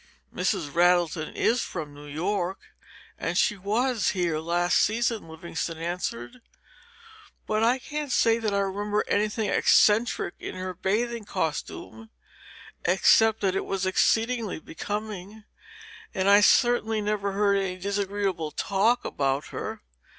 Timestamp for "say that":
8.11-8.51